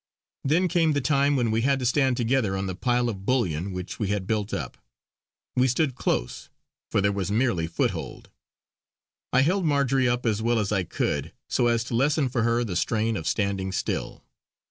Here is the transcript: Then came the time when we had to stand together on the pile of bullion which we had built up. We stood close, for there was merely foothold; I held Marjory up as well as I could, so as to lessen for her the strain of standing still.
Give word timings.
Then 0.43 0.67
came 0.67 0.93
the 0.93 0.99
time 0.99 1.35
when 1.35 1.51
we 1.51 1.61
had 1.61 1.77
to 1.77 1.85
stand 1.85 2.17
together 2.17 2.57
on 2.57 2.65
the 2.65 2.73
pile 2.73 3.07
of 3.07 3.23
bullion 3.23 3.71
which 3.71 3.99
we 3.99 4.07
had 4.07 4.25
built 4.25 4.51
up. 4.51 4.79
We 5.55 5.67
stood 5.67 5.93
close, 5.93 6.49
for 6.89 7.01
there 7.01 7.11
was 7.11 7.29
merely 7.29 7.67
foothold; 7.67 8.31
I 9.31 9.41
held 9.41 9.63
Marjory 9.63 10.09
up 10.09 10.25
as 10.25 10.41
well 10.41 10.57
as 10.57 10.71
I 10.71 10.85
could, 10.85 11.33
so 11.47 11.67
as 11.67 11.83
to 11.83 11.93
lessen 11.93 12.29
for 12.29 12.41
her 12.41 12.63
the 12.63 12.75
strain 12.75 13.15
of 13.15 13.27
standing 13.27 13.71
still. 13.71 14.23